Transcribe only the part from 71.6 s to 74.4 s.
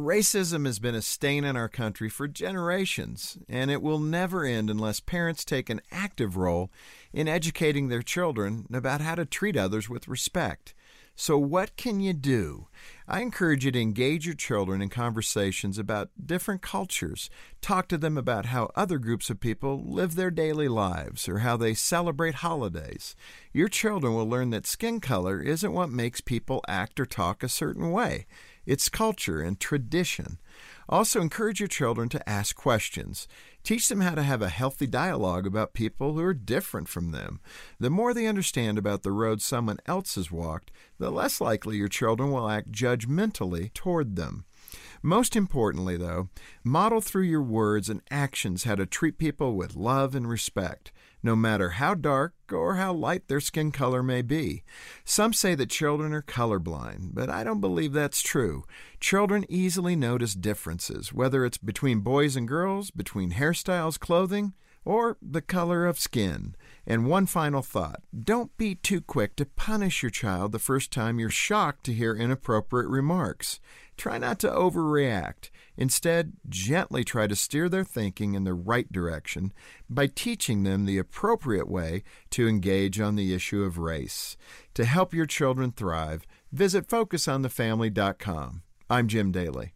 to hear inappropriate remarks. Try not